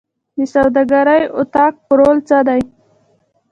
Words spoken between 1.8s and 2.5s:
رول څه